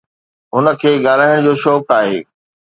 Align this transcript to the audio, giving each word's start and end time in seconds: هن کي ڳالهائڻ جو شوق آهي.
هن 0.53 0.65
کي 0.81 0.91
ڳالهائڻ 1.05 1.37
جو 1.45 1.53
شوق 1.63 1.87
آهي. 1.99 2.19